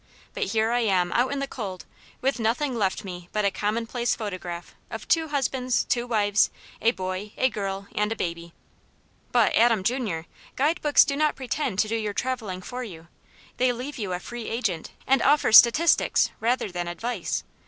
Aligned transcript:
But 0.33 0.45
here 0.45 0.71
I 0.71 0.79
am 0.79 1.11
out 1.11 1.31
in 1.31 1.37
the 1.37 1.47
cold, 1.47 1.85
with 2.21 2.39
nothing 2.39 2.73
left 2.75 3.03
me 3.03 3.29
but 3.31 3.45
a 3.45 3.51
commonplace 3.51 4.15
photograph 4.15 4.73
of 4.89 5.07
two 5.07 5.27
husbands, 5.27 5.83
two 5.83 6.07
wives, 6.07 6.49
a 6.81 6.89
boy, 6.89 7.33
a 7.37 7.49
girl, 7.51 7.85
and 7.93 8.11
a 8.11 8.15
baby!" 8.15 8.51
But, 9.31 9.53
Adam 9.53 9.83
Jr., 9.83 10.21
guide 10.55 10.81
books 10.81 11.05
do 11.05 11.15
not 11.15 11.35
pretend 11.35 11.77
to 11.77 11.87
do 11.87 11.95
your 11.95 12.13
travelling 12.13 12.63
for 12.63 12.83
you. 12.83 13.09
They 13.57 13.71
leave 13.71 13.99
you 13.99 14.11
a 14.13 14.19
free 14.19 14.47
agent, 14.49 14.89
and 15.05 15.21
offer 15.21 15.51
statistics 15.51 16.31
rather 16.39 16.71
than 16.71 16.87
advice. 16.87 17.43